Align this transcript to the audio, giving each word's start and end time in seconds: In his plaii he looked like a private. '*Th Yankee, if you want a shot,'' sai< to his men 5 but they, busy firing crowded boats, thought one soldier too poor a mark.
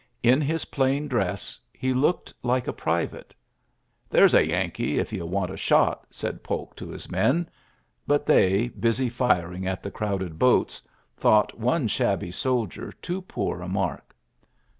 In 0.23 0.41
his 0.41 0.65
plaii 0.65 1.59
he 1.71 1.93
looked 1.93 2.33
like 2.41 2.67
a 2.67 2.73
private. 2.73 3.35
'*Th 4.09 4.33
Yankee, 4.33 4.97
if 4.97 5.13
you 5.13 5.27
want 5.27 5.51
a 5.51 5.55
shot,'' 5.57 6.07
sai< 6.09 6.31
to 6.41 6.87
his 6.89 7.07
men 7.11 7.43
5 7.45 7.53
but 8.07 8.25
they, 8.25 8.69
busy 8.69 9.09
firing 9.09 9.67
crowded 9.93 10.39
boats, 10.39 10.81
thought 11.15 11.59
one 11.59 11.87
soldier 11.87 12.91
too 12.93 13.21
poor 13.21 13.61
a 13.61 13.67
mark. 13.67 14.15